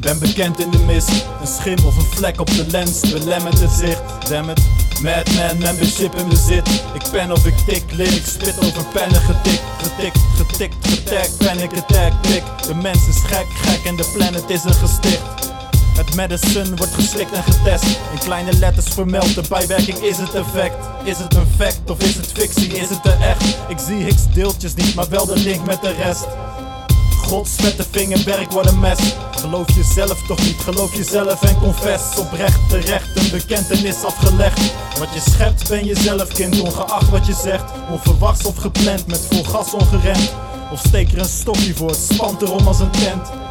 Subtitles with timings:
[0.00, 1.08] Ben bekend in de mist,
[1.40, 4.02] een schim of een vlek op de lens belemmert het zicht.
[4.28, 4.60] Damn it.
[5.02, 6.68] Madman, membership in bezit.
[6.94, 9.60] Ik pen of ik tik, lyrics spit over pennen getik.
[9.82, 12.42] Getikt, getikt, getagd, panic attack, tik.
[12.66, 15.45] De mens is gek, gek en de planet is een gesticht.
[15.96, 17.84] Het medicine wordt geslikt en getest.
[17.84, 20.76] In kleine letters vermeld, de bijwerking is het effect.
[21.04, 23.58] Is het een fact of is het fictie, is het er echt?
[23.68, 26.26] Ik zie Higgs deeltjes niet, maar wel de link met de rest.
[27.22, 28.98] Gods vette vingerwerk wordt een mes.
[29.30, 32.18] Geloof jezelf toch niet, geloof jezelf en confess.
[32.18, 34.72] Oprecht terecht, een bekentenis afgelegd.
[34.98, 37.64] Wat je schept ben jezelf kind, ongeacht wat je zegt.
[37.90, 40.34] Onverwachts of gepland, met vol gas ongeremd.
[40.72, 43.45] Of steek er een stokje voor, het spant erom als een tent.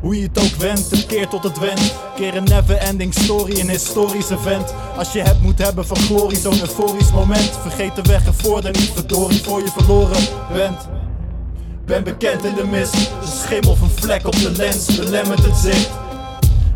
[0.00, 1.94] Hoe je het ook wendt, het keert tot het wendt.
[2.16, 4.74] Keer een never ending story, een historisch event.
[4.96, 7.58] Als je het moet hebben van glorie, zo'n euforisch moment.
[7.62, 10.22] Vergeet de weg ervoor, dan niet verdorie voor je verloren
[10.52, 10.88] bent.
[11.84, 15.56] Ben bekend in de mist, een schim of een vlek op de lens belemmert het
[15.56, 15.90] zicht.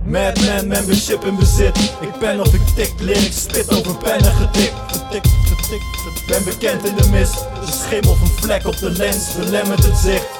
[0.04, 1.78] Madman, membership in bezit.
[2.00, 4.32] Ik pen of ik tik, lyrics spit over pennen.
[4.32, 6.26] Getikt, getikt, getikt.
[6.26, 9.96] Ben bekend in de mist, een schim of een vlek op de lens belemmert het
[9.96, 10.33] zicht.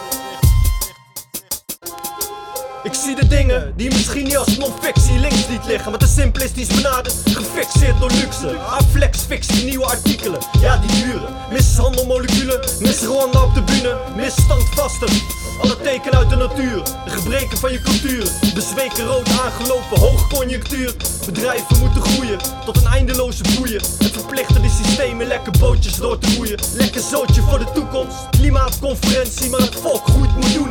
[2.85, 6.67] Ik zie de dingen die misschien niet als non-fictie links liet liggen, maar te simplistisch
[6.67, 8.57] benaderd, gefixeerd door luxe.
[8.57, 11.29] Aflex fictie, nieuwe artikelen, ja die duren.
[11.51, 15.09] Mishandelmoleculen, mis Rwanda op de bühne, misstandvasten.
[15.61, 18.29] Alle tekenen uit de natuur, de gebreken van je cultuur.
[18.55, 20.95] Bezweken rood aangelopen, hoogconjunctuur.
[21.27, 23.81] Bedrijven moeten groeien tot een eindeloze boeien.
[24.01, 26.59] En verplichten de systemen lekker bootjes door te roeien.
[26.75, 28.17] Lekker zootje voor de toekomst.
[28.31, 30.64] Klimaatconferentie, maar het volk groeit miljoenen.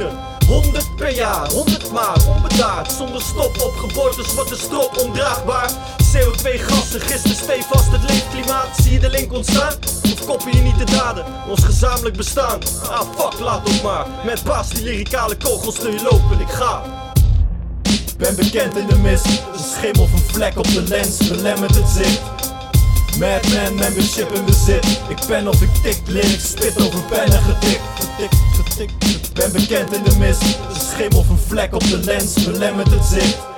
[1.93, 2.91] Maar onbedaard.
[2.91, 5.71] Zonder stop op geboortes wordt de strop ondraagbaar.
[6.13, 8.67] CO2 gassen, gisteren stevast het leefklimaat.
[8.81, 9.73] Zie je de link ontstaan?
[10.03, 11.25] Of koppen je niet de daden?
[11.47, 12.59] Ons gezamenlijk bestaan.
[12.89, 14.05] Ah fuck, laat ook maar.
[14.25, 16.81] Met baas die lyricale kogels te lopen, ik ga.
[18.17, 21.89] Ben bekend in de mist, een schim of een vlek op de lens belemmert het
[21.89, 22.21] zicht.
[23.19, 25.01] Madman, membership in bezit.
[25.07, 27.81] Ik pen of ik tik, lyrics spit over pennen getikt.
[27.95, 29.33] Getikt, getikt.
[29.33, 33.05] Ben bekend in de mist, een schim of een vlek op de lens belemmert het
[33.05, 33.52] zicht.